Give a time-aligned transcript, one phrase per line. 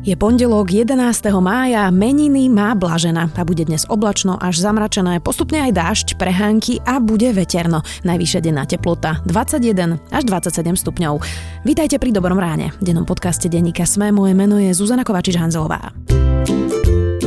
[0.00, 0.96] Je pondelok 11.
[1.44, 7.04] mája, meniny má Blažena a bude dnes oblačno až zamračené, postupne aj dážď, prehánky a
[7.04, 7.84] bude veterno.
[8.08, 11.20] Najvyššia denná teplota 21 až 27 stupňov.
[11.68, 12.72] Vítajte pri Dobrom ráne.
[12.80, 15.92] V dennom podcaste denníka Sme moje meno je Zuzana Kovačič-Hanzelová.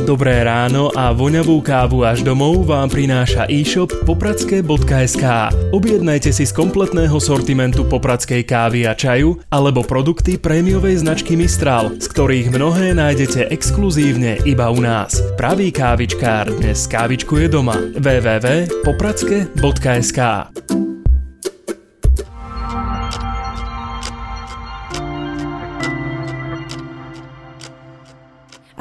[0.04, 5.24] Dobré ráno a voňavú kávu až domov vám prináša e-shop popradské.sk.
[5.72, 12.04] Objednajte si z kompletného sortimentu popradskej kávy a čaju alebo produkty prémiovej značky Mistral, z
[12.04, 15.24] ktorých mnohé nájdete exkluzívne iba u nás.
[15.40, 17.80] Pravý kávičkár dnes kávičkuje doma.
[17.96, 20.20] www.popradske.sk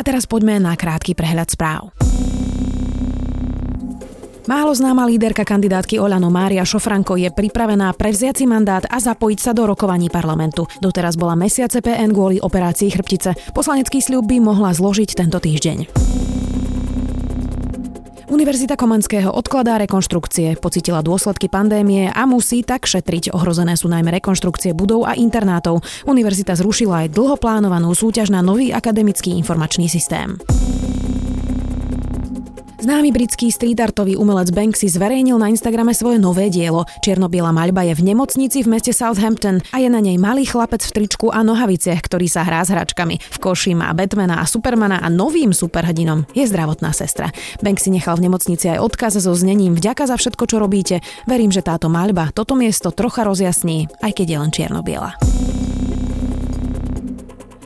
[0.04, 1.96] teraz poďme na krátky prehľad správ.
[4.44, 9.56] Málo známa líderka kandidátky Olano Mária Šofranko je pripravená prevziať si mandát a zapojiť sa
[9.56, 10.68] do rokovaní parlamentu.
[10.84, 13.56] Doteraz bola mesiace PN kvôli operácii chrbtice.
[13.56, 15.88] Poslanecký sľub by mohla zložiť tento týždeň.
[18.34, 23.30] Univerzita Komenského odkladá rekonštrukcie, pocitila dôsledky pandémie a musí tak šetriť.
[23.30, 25.86] Ohrozené sú najmä rekonštrukcie budov a internátov.
[26.10, 30.42] Univerzita zrušila aj dlhoplánovanú súťaž na nový akademický informačný systém.
[32.84, 36.84] Známy britský street artový umelec Banksy zverejnil na Instagrame svoje nové dielo.
[37.00, 40.92] Čiernobiela maľba je v nemocnici v meste Southampton a je na nej malý chlapec v
[40.92, 43.24] tričku a nohaviciach, ktorý sa hrá s hračkami.
[43.24, 47.32] V koši má Batmana a Supermana a novým superhrdinom je zdravotná sestra.
[47.64, 51.00] Banksy nechal v nemocnici aj odkaz so znením Vďaka za všetko, čo robíte.
[51.24, 55.16] Verím, že táto maľba toto miesto trocha rozjasní, aj keď je len čiernobiela.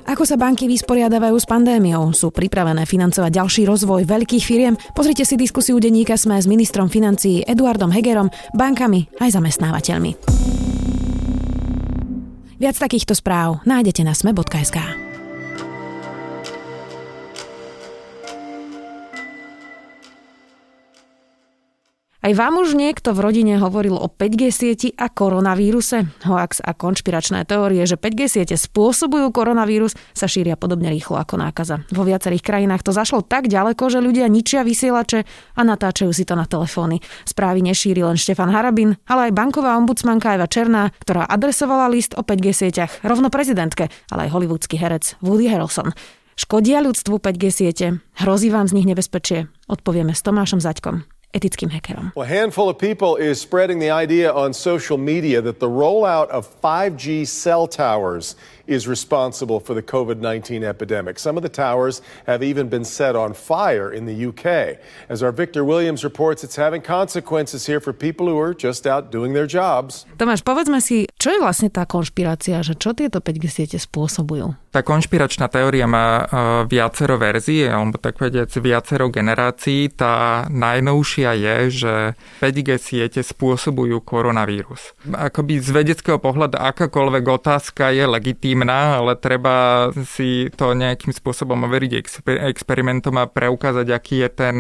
[0.08, 2.16] Ako sa banky vysporiadavajú s pandémiou?
[2.16, 4.80] Sú pripravené financovať ďalší rozvoj veľkých firiem?
[4.96, 10.12] Pozrite si diskusiu denníka Sme s ministrom financií Eduardom Hegerom, bankami aj zamestnávateľmi.
[12.58, 15.07] Viac takýchto správ nájdete na sme.sk.
[22.28, 26.12] Aj vám už niekto v rodine hovoril o 5G sieti a koronavíruse?
[26.28, 31.88] Hoax a konšpiračné teórie, že 5G siete spôsobujú koronavírus, sa šíria podobne rýchlo ako nákaza.
[31.88, 35.24] Vo viacerých krajinách to zašlo tak ďaleko, že ľudia ničia vysielače
[35.56, 37.00] a natáčajú si to na telefóny.
[37.24, 42.28] Správy nešíri len Štefan Harabin, ale aj banková ombudsmanka Eva Černá, ktorá adresovala list o
[42.28, 45.96] 5G sieťach rovno prezidentke, ale aj hollywoodský herec Woody Harrelson.
[46.36, 48.04] Škodia ľudstvu 5G siete?
[48.20, 49.48] Hrozí vám z nich nebezpečie?
[49.72, 51.17] Odpovieme s Tomášom Zaďkom
[52.22, 56.48] a handful of people is spreading the idea on social media that the rollout of
[56.62, 58.36] 5G cell towers
[58.68, 61.20] is responsible for the COVID 19 epidemic.
[61.20, 64.78] Some of the towers have even been set on fire in the UK.
[65.10, 69.12] As our Victor Williams reports, it's having consequences here for people who are just out
[69.12, 70.06] doing their jobs.
[70.18, 74.56] Tomáš, povedzme si, čo je vlastne tá konšpirácia, že čo tieto 5G siete spôsobujú?
[74.72, 76.28] Tá konšpiračná teória má uh,
[76.64, 79.92] viacero verzií, alebo tak povedať viacero generácií.
[79.92, 81.94] Tá najnovšia je, že
[82.40, 84.96] 5G siete spôsobujú koronavírus.
[85.04, 91.92] Akoby z vedeckého pohľadu akákoľvek otázka je legitímna ale treba si to nejakým spôsobom overiť
[92.00, 94.56] exper- experimentom a preukázať, aký je ten,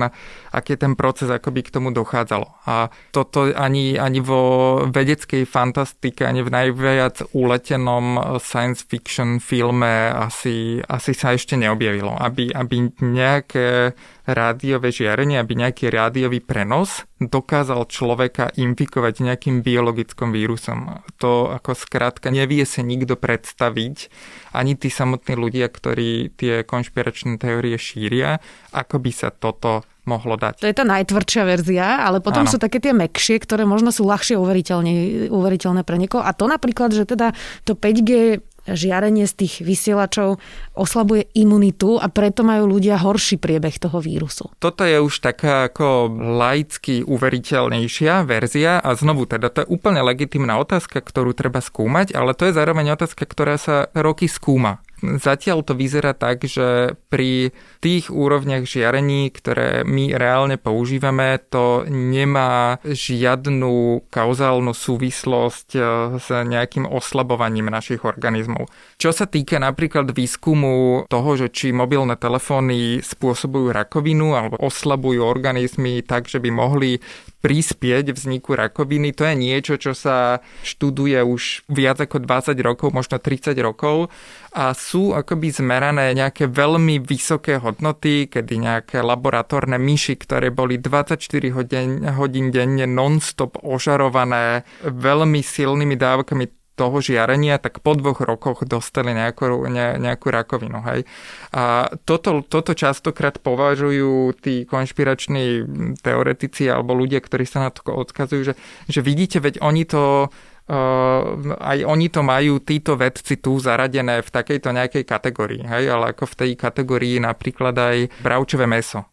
[0.51, 2.67] aký je ten proces, ako by k tomu dochádzalo.
[2.67, 10.81] A toto ani, ani vo vedeckej fantastike, ani v najviac uletenom science fiction filme asi,
[10.89, 12.17] asi sa ešte neobjavilo.
[12.17, 13.93] Aby, aby nejaké
[14.27, 20.99] rádiové žiarenie, aby nejaký rádiový prenos dokázal človeka infikovať nejakým biologickom vírusom.
[21.23, 24.11] To ako skrátka nevie sa nikto predstaviť,
[24.51, 28.43] ani tí samotní ľudia, ktorí tie konšpiračné teórie šíria,
[28.75, 30.63] ako by sa toto mohlo dať.
[30.63, 32.51] To je tá najtvrdšia verzia, ale potom ano.
[32.51, 36.23] sú také tie mekšie, ktoré možno sú ľahšie uveriteľné pre niekoho.
[36.23, 40.39] A to napríklad, že teda to 5G žiarenie z tých vysielačov
[40.75, 44.51] oslabuje imunitu a preto majú ľudia horší priebeh toho vírusu.
[44.59, 50.59] Toto je už taká ako laicky uveriteľnejšia verzia a znovu teda to je úplne legitimná
[50.59, 54.83] otázka, ktorú treba skúmať, ale to je zároveň otázka, ktorá sa roky skúma.
[54.97, 57.53] Zatiaľ to vyzerá tak, že pri
[57.85, 65.81] tých úrovniach žiarení, ktoré my reálne používame, to nemá žiadnu kauzálnu súvislosť e,
[66.17, 68.73] s nejakým oslabovaním našich organizmov.
[68.97, 76.01] Čo sa týka napríklad výskumu toho, že či mobilné telefóny spôsobujú rakovinu alebo oslabujú organizmy
[76.01, 76.97] tak, že by mohli
[77.45, 83.21] prispieť vzniku rakoviny, to je niečo, čo sa študuje už viac ako 20 rokov, možno
[83.21, 84.09] 30 rokov
[84.57, 91.21] a sú akoby zmerané nejaké veľmi vysoké hodnoty, kedy nejaké laboratórne myši, ktoré boli 24
[91.53, 99.13] hodín, hodín denne non-stop ožarované veľmi silnými dávkami toho žiarenia, tak po dvoch rokoch dostali
[99.13, 100.85] nejakú, ne, nejakú rakovinu.
[100.85, 101.09] Hej.
[101.53, 105.65] A toto, toto častokrát považujú tí konšpirační
[106.05, 108.53] teoretici alebo ľudia, ktorí sa na to odkazujú, že,
[108.85, 110.29] že vidíte, veď oni to
[110.67, 116.27] aj oni to majú, títo vedci tu zaradené v takejto nejakej kategórii, hej, ale ako
[116.27, 119.07] v tej kategórii napríklad aj bravčové meso.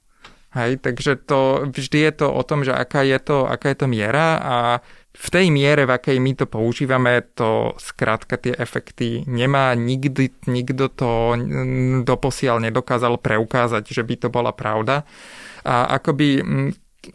[0.55, 3.87] Hej, takže to, vždy je to o tom, že aká je to, aká je to
[3.91, 4.57] miera a
[5.15, 9.75] v tej miere, v akej my to používame, to skrátka tie efekty nemá.
[9.75, 11.39] Nikdy, nikto to
[12.03, 15.03] doposiaľ nedokázal preukázať, že by to bola pravda.
[15.67, 16.43] A akoby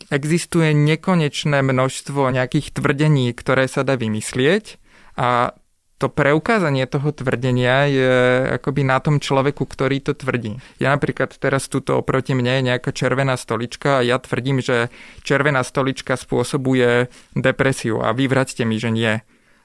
[0.09, 4.81] existuje nekonečné množstvo nejakých tvrdení, ktoré sa dá vymyslieť
[5.19, 5.53] a
[5.99, 8.13] to preukázanie toho tvrdenia je
[8.55, 10.55] akoby na tom človeku, ktorý to tvrdí.
[10.79, 14.87] Ja napríklad teraz tuto oproti mne je nejaká červená stolička a ja tvrdím, že
[15.27, 19.19] červená stolička spôsobuje depresiu a vy vraťte mi, že nie.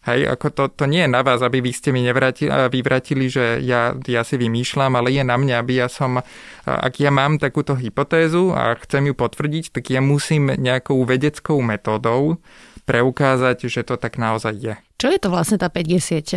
[0.05, 3.57] Hej, ako to, to nie je na vás, aby vy ste mi nevratili, vyvratili, že
[3.65, 6.21] ja, ja si vymýšľam, ale je na mňa, aby ja som,
[6.69, 12.37] ak ja mám takúto hypotézu a chcem ju potvrdiť, tak ja musím nejakou vedeckou metódou
[12.85, 14.77] preukázať, že to tak naozaj je.
[14.95, 16.29] Čo je to vlastne tá 5G sieť?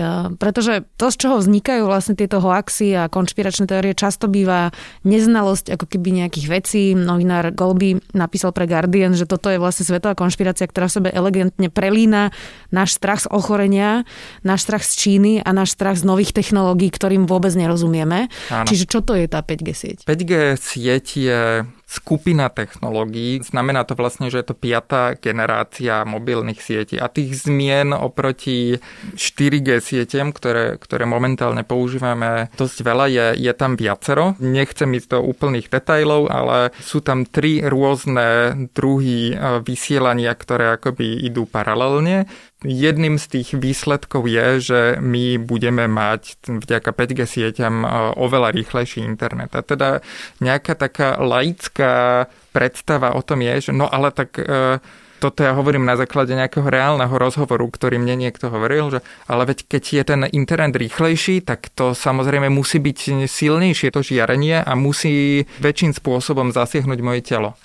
[0.42, 4.76] Pretože to, z čoho vznikajú vlastne tieto hoaxy a konšpiračné teórie, často býva
[5.08, 6.84] neznalosť ako keby nejakých vecí.
[6.98, 11.70] Novinár Golby napísal pre Guardian, že toto je vlastne svetová konšpirácia, ktorá v sebe elegantne
[11.72, 12.34] prelína
[12.74, 14.04] náš strach z ochorenia,
[14.42, 18.28] náš strach z Číny a náš strach z nových technológií, ktorým vôbec nerozumieme.
[18.52, 18.68] Áno.
[18.68, 19.98] Čiže čo to je tá 5G sieť?
[20.04, 21.42] 5G sieť je
[21.88, 23.40] skupina technológií.
[23.40, 28.84] Znamená to vlastne, že je to piatá generácia mobilných sietí a tých zmien oproti
[29.16, 34.36] 4G sieťam, ktoré, ktoré momentálne používame dosť veľa, je, je tam viacero.
[34.44, 41.24] Nechcem ísť do úplných detajlov, ale sú tam tri rôzne druhy e, vysielania, ktoré akoby
[41.24, 42.28] idú paralelne.
[42.66, 47.88] Jedným z tých výsledkov je, že my budeme mať vďaka 5G sieťam e,
[48.18, 49.54] oveľa rýchlejší internet.
[49.54, 50.02] A teda
[50.42, 52.26] nejaká taká laická
[52.58, 54.82] predstava o tom je, že no ale tak e,
[55.18, 59.66] toto ja hovorím na základe nejakého reálneho rozhovoru, ktorý mne niekto hovoril, že ale veď
[59.66, 65.46] keď je ten internet rýchlejší, tak to samozrejme musí byť silnejšie to žiarenie a musí
[65.62, 67.58] väčším spôsobom zasiahnuť moje telo.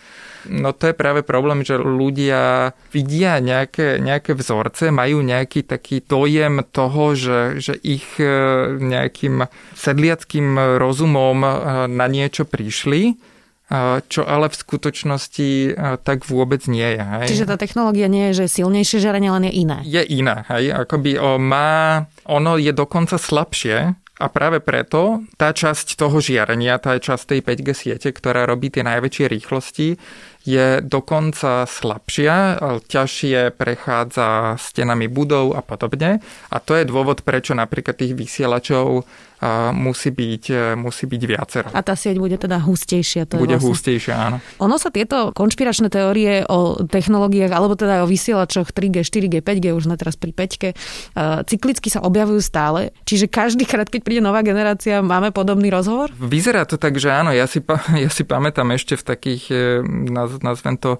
[0.50, 6.66] No to je práve problém, že ľudia vidia nejaké, nejaké vzorce, majú nejaký taký dojem
[6.70, 8.26] toho, že, že ich e,
[8.78, 9.46] nejakým
[9.76, 11.50] sedliackým rozumom e,
[11.86, 13.14] na niečo prišli e,
[14.02, 15.50] čo ale v skutočnosti
[16.02, 17.02] tak vôbec nie je.
[17.02, 17.28] Hej.
[17.30, 19.78] Čiže tá technológia nie je, že silnejšie žarenie, len je iné.
[19.86, 20.74] Je iná, hej.
[20.74, 26.94] Akoby o, má, ono je dokonca slabšie, a práve preto tá časť toho žiarenia, tá
[26.94, 29.98] časť tej 5G siete, ktorá robí tie najväčšie rýchlosti,
[30.42, 36.18] je dokonca slabšia, ťažšie prechádza stenami budov a podobne.
[36.50, 39.06] A to je dôvod, prečo napríklad tých vysielačov
[39.74, 41.68] musí byť, e, musí byť viacero.
[41.74, 43.26] A tá sieť bude teda hustejšia.
[43.26, 43.68] To bude vlastne...
[43.74, 44.36] hustejšia, áno.
[44.62, 49.90] Ono sa tieto konšpiračné teórie o technológiách, alebo teda o vysielačoch 3G, 4G, 5G, už
[49.90, 50.74] sme teraz pri 5G, e,
[51.42, 52.94] cyklicky sa objavujú stále.
[53.02, 56.14] Čiže každý krát, keď príde nová generácia, máme podobný rozhovor?
[56.22, 57.34] Vyzerá to tak, že áno.
[57.34, 57.58] Ja si,
[58.06, 59.82] ja si pamätám ešte v takých, e,
[60.40, 60.96] nazvem to,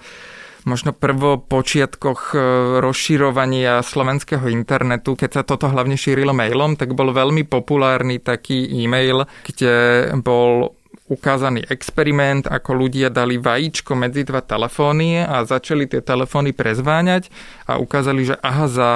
[0.65, 2.39] možno prvo počiatkoch e,
[2.83, 9.27] rozširovania slovenského internetu, keď sa toto hlavne šírilo mailom, tak bol veľmi populárny taký e-mail,
[9.43, 10.75] kde bol
[11.11, 17.29] ukázaný experiment, ako ľudia dali vajíčko medzi dva telefóny a začali tie telefóny prezváňať
[17.69, 18.91] a ukázali, že aha, za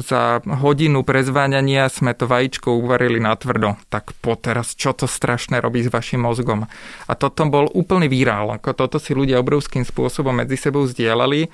[0.00, 3.76] za hodinu prezváňania sme to vajíčko uvarili na tvrdo.
[3.92, 6.64] Tak po teraz, čo to strašné robí s vašim mozgom?
[7.04, 8.56] A toto bol úplný výrál.
[8.56, 11.52] Ako toto si ľudia obrovským spôsobom medzi sebou zdieľali.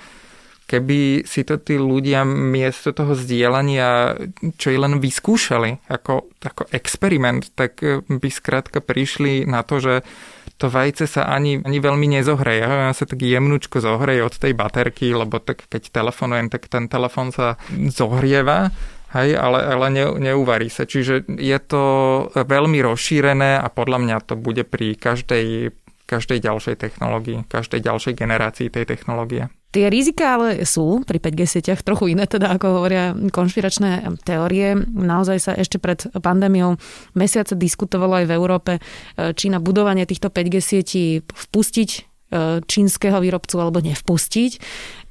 [0.69, 4.21] Keby si to tí ľudia miesto toho zdieľania
[4.61, 9.95] čo i len vyskúšali ako, ako experiment, tak by skrátka prišli na to, že
[10.59, 12.63] to vajce sa ani, ani veľmi nezohreje.
[12.67, 17.31] Ja sa tak jemnučko zohreje od tej baterky, lebo tak keď telefonujem, tak ten telefon
[17.31, 18.75] sa zohrieva.
[19.15, 20.85] Hej, ale, ale ne, neuvarí sa.
[20.85, 21.83] Čiže je to
[22.35, 25.73] veľmi rozšírené a podľa mňa to bude pri každej,
[26.09, 29.53] každej ďalšej technológii, každej ďalšej generácii tej technológie.
[29.69, 34.73] Tie rizika ale sú pri 5G sieťach trochu iné, teda ako hovoria konšpiračné teórie.
[34.81, 36.81] Naozaj sa ešte pred pandémiou
[37.13, 42.01] mesiace diskutovalo aj v Európe, e, či na budovanie týchto 5G sietí vpustiť e,
[42.65, 44.53] čínskeho výrobcu alebo nevpustiť.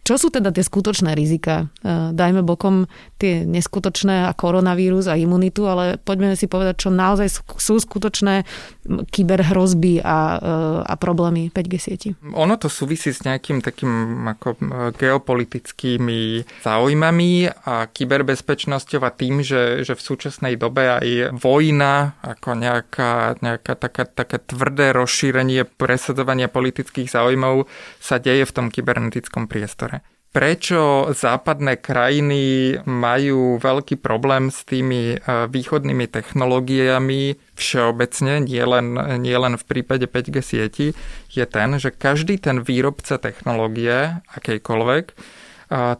[0.08, 1.68] Čo sú teda tie skutočné rizika?
[1.84, 2.88] E, dajme bokom
[3.20, 8.48] tie neskutočné a koronavírus a imunitu, ale poďme si povedať, čo naozaj sú skutočné
[8.88, 10.52] kyberhrozby a, e,
[10.88, 12.10] a problémy 5G sieti.
[12.24, 14.56] Ono to súvisí s nejakým takým ako
[14.96, 17.32] geopolitickými záujmami
[17.68, 24.08] a kyberbezpečnosťou a tým, že, že v súčasnej dobe aj vojna ako nejaká, nejaká taká,
[24.08, 27.68] také tvrdé rozšírenie presadzovania politických záujmov
[28.00, 29.97] sa deje v tom kybernetickom priestore
[30.32, 39.56] prečo západné krajiny majú veľký problém s tými e, východnými technológiami všeobecne, nielen nie len
[39.56, 40.88] v prípade 5G sieti,
[41.32, 45.16] je ten, že každý ten výrobca technológie, akejkoľvek, e,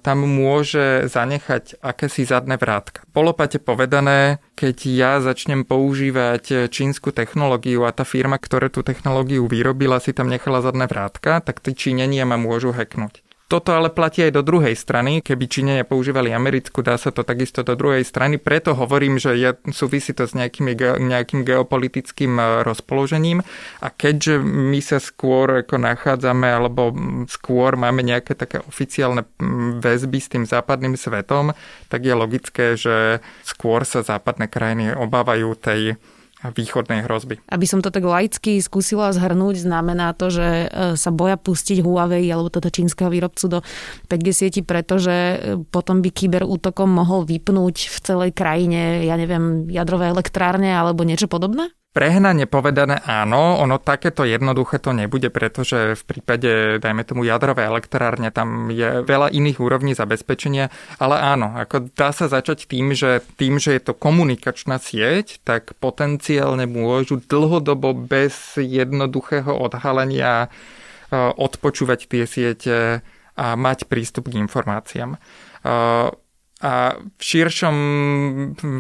[0.06, 3.08] tam môže zanechať akési zadné vrátka.
[3.16, 10.04] Polopate povedané, keď ja začnem používať čínsku technológiu a tá firma, ktorá tú technológiu vyrobila,
[10.04, 13.27] si tam nechala zadné vrátka, tak tí Číňania ma môžu hacknúť.
[13.48, 15.24] Toto ale platí aj do druhej strany.
[15.24, 18.36] Keby Číňania používali americkú, dá sa to takisto do druhej strany.
[18.36, 23.40] Preto hovorím, že je, súvisí to s nejakými, nejakým geopolitickým e, rozpoložením.
[23.80, 26.92] A keďže my sa skôr ako nachádzame, alebo
[27.32, 29.24] skôr máme nejaké také oficiálne
[29.80, 31.56] väzby s tým západným svetom,
[31.88, 35.96] tak je logické, že skôr sa západné krajiny obávajú tej
[36.46, 37.42] východnej hrozby.
[37.50, 42.30] Aby som to tak laicky skúsila zhrnúť, znamená to, že e, sa boja pustiť Huawei
[42.30, 43.60] alebo toto čínskeho výrobcu do
[44.06, 50.14] 5G sieti, pretože e, potom by kyberútokom mohol vypnúť v celej krajine, ja neviem, jadrové
[50.14, 51.74] elektrárne alebo niečo podobné?
[51.98, 58.30] Prehnane povedané áno, ono takéto jednoduché to nebude, pretože v prípade, dajme tomu, jadrové elektrárne,
[58.30, 60.70] tam je veľa iných úrovní zabezpečenia,
[61.02, 65.74] ale áno, ako dá sa začať tým, že tým, že je to komunikačná sieť, tak
[65.82, 70.54] potenciálne môžu dlhodobo bez jednoduchého odhalenia
[71.10, 73.02] e, odpočúvať tie siete
[73.34, 75.18] a mať prístup k informáciám.
[76.58, 77.78] A v širšom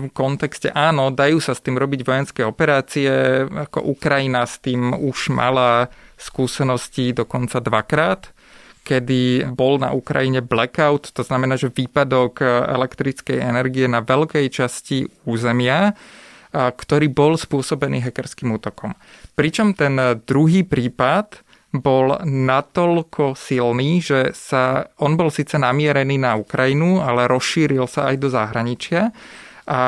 [0.10, 3.06] kontexte áno, dajú sa s tým robiť vojenské operácie,
[3.46, 8.34] ako Ukrajina s tým už mala skúsenosti dokonca dvakrát,
[8.82, 15.94] kedy bol na Ukrajine blackout, to znamená, že výpadok elektrickej energie na veľkej časti územia,
[16.50, 18.98] ktorý bol spôsobený hackerským útokom.
[19.38, 19.94] Pričom ten
[20.26, 27.86] druhý prípad bol natoľko silný, že sa, on bol síce namierený na Ukrajinu, ale rozšíril
[27.92, 29.12] sa aj do zahraničia
[29.68, 29.82] a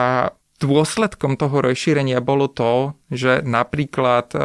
[0.59, 4.39] dôsledkom toho rozšírenia bolo to, že napríklad e,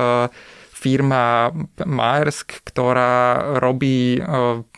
[0.70, 1.50] firma
[1.82, 4.20] Maersk, ktorá robí e,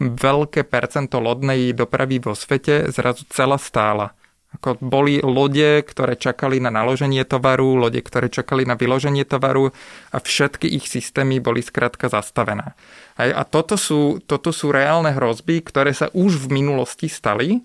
[0.01, 4.17] veľké percento lodnej dopravy vo svete, zrazu celá stála.
[4.57, 9.71] Ako boli lode, ktoré čakali na naloženie tovaru, lode, ktoré čakali na vyloženie tovaru
[10.11, 12.73] a všetky ich systémy boli skrátka zastavené.
[13.21, 17.61] A, toto, sú, toto sú reálne hrozby, ktoré sa už v minulosti stali,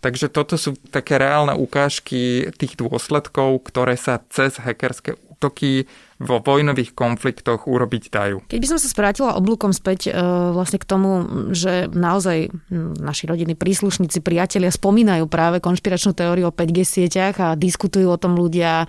[0.00, 5.88] Takže toto sú také reálne ukážky tých dôsledkov, ktoré sa cez hackerské útoky
[6.20, 8.36] vo vojnových konfliktoch urobiť dajú.
[8.44, 10.20] Keď by som sa sprátila oblúkom späť e,
[10.52, 11.24] vlastne k tomu,
[11.56, 12.52] že naozaj
[13.00, 18.36] naši rodiny príslušníci, priatelia spomínajú práve konšpiračnú teóriu o 5G sieťach a diskutujú o tom
[18.36, 18.86] ľudia e,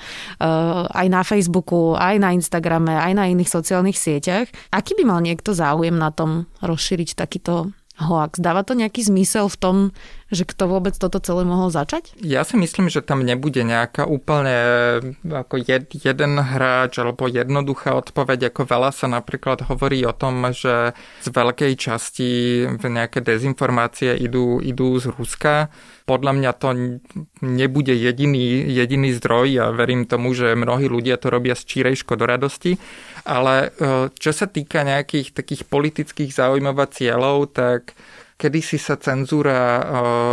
[0.92, 4.52] aj na Facebooku, aj na Instagrame, aj na iných sociálnych sieťach.
[4.76, 8.42] Aký by mal niekto záujem na tom rozšíriť takýto hoax.
[8.42, 9.76] Dáva to nejaký zmysel v tom,
[10.32, 12.16] že kto vôbec toto celé mohol začať?
[12.24, 14.58] Ja si myslím, že tam nebude nejaká úplne
[15.28, 20.96] ako jed, jeden hráč alebo jednoduchá odpoveď, ako veľa sa napríklad hovorí o tom, že
[21.22, 22.30] z veľkej časti
[22.80, 25.68] nejaké dezinformácie idú, idú z Ruska.
[26.08, 26.70] Podľa mňa to
[27.46, 32.02] nebude jediný, jediný zdroj a ja verím tomu, že mnohí ľudia to robia z čírej
[32.02, 32.80] škodoradosti.
[33.28, 37.94] Ale e, čo sa týka nejakých takých politických a cieľov, tak
[38.42, 39.84] kedysi sa cenzúra e,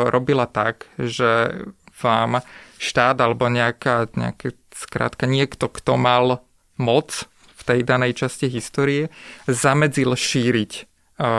[0.08, 1.60] robila tak, že
[2.00, 2.40] vám
[2.80, 6.40] štát alebo nejaká, nejaká skrátka niekto, kto mal
[6.80, 9.12] moc v tej danej časti histórie,
[9.44, 10.82] zamedzil šíriť e,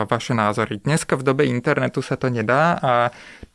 [0.06, 0.78] vaše názory.
[0.78, 2.92] Dneska v dobe internetu sa to nedá a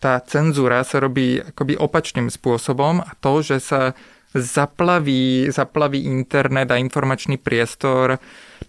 [0.04, 3.96] tá cenzúra sa robí akoby opačným spôsobom a to, že sa
[4.36, 8.20] zaplaví, zaplaví internet a informačný priestor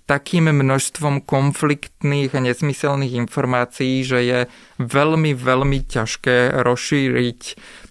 [0.06, 4.40] takým množstvom konfliktných a nezmyselných informácií, že je
[4.78, 7.40] veľmi, veľmi ťažké rozšíriť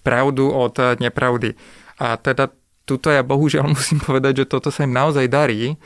[0.00, 1.52] pravdu od nepravdy.
[2.00, 2.48] A teda
[2.88, 5.76] tuto ja bohužiaľ musím povedať, že toto sa im naozaj darí,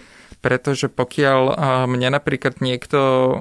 [0.41, 1.59] pretože pokiaľ
[1.91, 3.37] mne napríklad niekto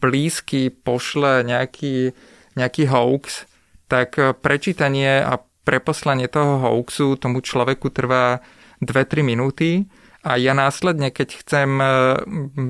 [0.00, 2.16] blízky pošle nejaký,
[2.56, 3.46] nejaký hoax,
[3.86, 8.40] tak prečítanie a preposlanie toho hoaxu tomu človeku trvá
[8.80, 9.88] 2-3 minúty
[10.20, 11.86] a ja následne, keď chcem e,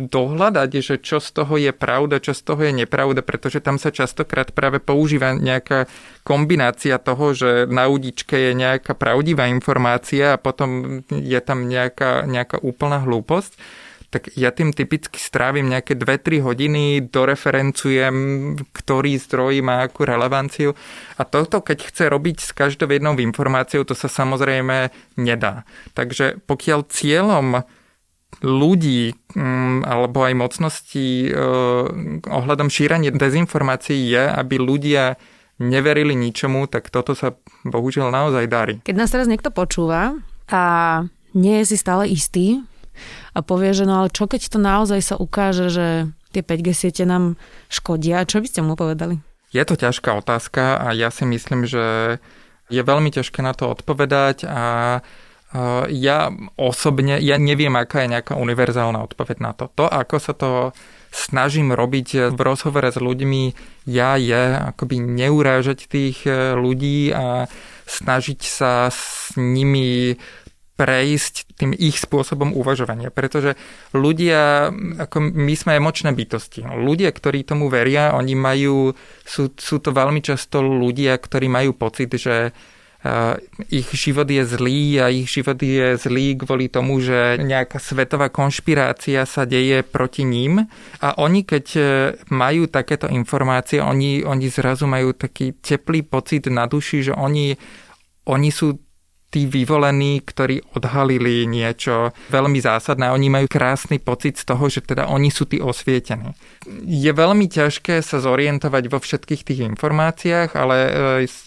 [0.07, 3.91] dohľadať, že čo z toho je pravda, čo z toho je nepravda, pretože tam sa
[3.91, 5.91] častokrát práve používa nejaká
[6.23, 12.63] kombinácia toho, že na udičke je nejaká pravdivá informácia a potom je tam nejaká, nejaká
[12.63, 13.59] úplná hlúposť,
[14.11, 18.15] tak ja tým typicky strávim nejaké 2-3 hodiny, doreferencujem,
[18.75, 20.75] ktorý zdroj má akú relevanciu.
[21.15, 25.63] A toto, keď chce robiť s každou jednou informáciou, to sa samozrejme nedá.
[25.95, 27.63] Takže pokiaľ cieľom
[28.43, 31.35] ľudí mm, alebo aj mocností eh,
[32.27, 35.19] ohľadom šírania dezinformácií je, aby ľudia
[35.61, 38.75] neverili ničomu, tak toto sa bohužiaľ naozaj darí.
[38.83, 40.17] Keď nás teraz niekto počúva
[40.49, 40.63] a
[41.37, 42.65] nie je si stále istý,
[43.35, 45.87] a povie, že no ale čo keď to naozaj sa ukáže, že
[46.31, 47.39] tie 5G siete nám
[47.71, 49.19] škodia, čo by ste mu povedali?
[49.51, 52.19] Je to ťažká otázka a ja si myslím, že
[52.71, 54.65] je veľmi ťažké na to odpovedať a
[55.91, 59.67] ja osobne, ja neviem, aká je nejaká univerzálna odpoveď na to.
[59.75, 60.51] To, ako sa to
[61.11, 63.43] snažím robiť v rozhovore s ľuďmi,
[63.91, 67.51] ja je akoby neurážať tých e, ľudí a
[67.91, 70.15] snažiť sa s nimi
[70.81, 73.61] prejsť tým ich spôsobom uvažovania, pretože
[73.93, 76.65] ľudia, ako my sme emočné bytosti.
[76.65, 78.97] Ľudia, ktorí tomu veria, oni majú,
[79.29, 82.57] sú, sú to veľmi často ľudia, ktorí majú pocit, že
[83.73, 89.25] ich život je zlý a ich život je zlý kvôli tomu, že nejaká svetová konšpirácia
[89.25, 90.69] sa deje proti ním
[91.01, 91.83] a oni keď e,
[92.29, 97.57] majú takéto informácie, oni, oni zrazu majú taký teplý pocit na duši, že oni,
[98.29, 98.77] oni sú
[99.31, 103.15] tí vyvolení, ktorí odhalili niečo veľmi zásadné.
[103.15, 106.35] Oni majú krásny pocit z toho, že teda oni sú tí osvietení.
[106.83, 110.93] Je veľmi ťažké sa zorientovať vo všetkých tých informáciách, ale e,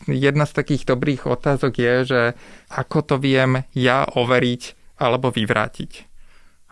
[0.07, 2.21] jedna z takých dobrých otázok je, že
[2.71, 5.91] ako to viem ja overiť alebo vyvrátiť.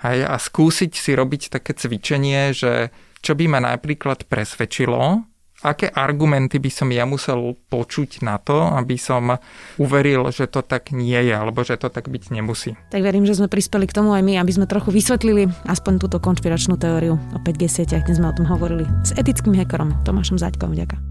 [0.02, 2.90] Hej, a skúsiť si robiť také cvičenie, že
[3.22, 5.31] čo by ma napríklad presvedčilo,
[5.62, 9.38] aké argumenty by som ja musel počuť na to, aby som
[9.78, 12.74] uveril, že to tak nie je, alebo že to tak byť nemusí.
[12.90, 16.18] Tak verím, že sme prispeli k tomu aj my, aby sme trochu vysvetlili aspoň túto
[16.18, 20.74] konšpiračnú teóriu o 5G sieťach, dnes sme o tom hovorili s etickým hackerom Tomášom Zaďkom.
[20.74, 21.11] Ďakujem.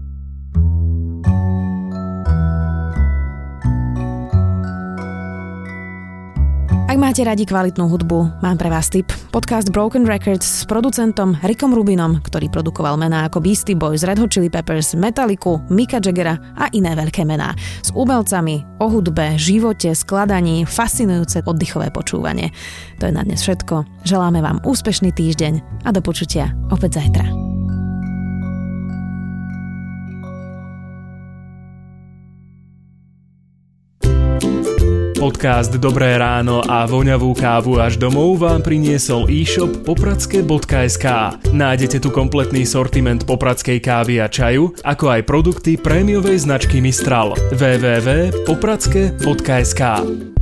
[7.01, 9.09] Máte radi kvalitnú hudbu, mám pre vás tip.
[9.33, 14.29] Podcast Broken Records s producentom Rickom Rubinom, ktorý produkoval mená ako Beastie Boys, Red Hot
[14.29, 17.57] Chili Peppers, Metalliku, Mika Jaggera a iné veľké mená.
[17.81, 22.53] S umelcami o hudbe, živote, skladaní, fascinujúce oddychové počúvanie.
[23.01, 24.05] To je na dnes všetko.
[24.05, 27.50] Želáme vám úspešný týždeň a do počutia opäť zajtra.
[35.21, 41.05] Podcast Dobré ráno a voňavú kávu až domov vám priniesol e-shop popradske.sk.
[41.53, 47.37] Nájdete tu kompletný sortiment popradskej kávy a čaju, ako aj produkty prémiovej značky Mistral.
[47.53, 50.40] www.popradske.sk